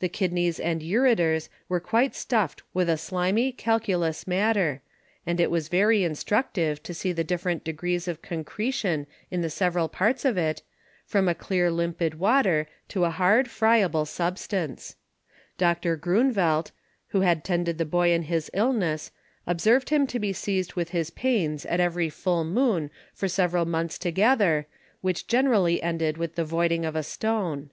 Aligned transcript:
The 0.00 0.10
Kidneys 0.10 0.60
and 0.60 0.82
Ureters 0.82 1.48
were 1.66 1.80
quite 1.80 2.14
stuffed 2.14 2.62
with 2.74 2.90
a 2.90 2.98
slimy 2.98 3.52
calculous 3.52 4.26
Matter, 4.26 4.82
and 5.24 5.40
it 5.40 5.50
was 5.50 5.68
very 5.70 6.04
instructive 6.04 6.82
to 6.82 6.92
see 6.92 7.10
the 7.10 7.24
different 7.24 7.64
degrees 7.64 8.06
of 8.06 8.20
Concretion 8.20 9.06
in 9.30 9.40
the 9.40 9.48
several 9.48 9.88
parts 9.88 10.26
of 10.26 10.36
it, 10.36 10.60
from 11.06 11.26
a 11.26 11.34
clear 11.34 11.70
limpid 11.70 12.18
Water, 12.18 12.66
to 12.88 13.06
a 13.06 13.08
hard 13.10 13.48
friable 13.48 14.04
Substance. 14.04 14.96
Dr. 15.56 15.96
Groenvelt, 15.96 16.72
who 17.06 17.22
had 17.22 17.42
tended 17.42 17.78
the 17.78 17.86
Boy 17.86 18.12
in 18.12 18.24
his 18.24 18.50
Illness, 18.52 19.10
observed 19.46 19.88
him 19.88 20.06
to 20.08 20.18
be 20.18 20.34
seized 20.34 20.74
with 20.74 20.90
his 20.90 21.08
Pains 21.08 21.64
at 21.64 21.80
every 21.80 22.10
Full 22.10 22.44
Moon 22.44 22.90
for 23.14 23.26
several 23.26 23.64
Months 23.64 23.96
together, 23.96 24.66
which 25.00 25.26
generally 25.26 25.82
ended 25.82 26.18
with 26.18 26.34
the 26.34 26.44
voiding 26.44 26.84
of 26.84 26.94
a 26.94 27.02
Stone. 27.02 27.70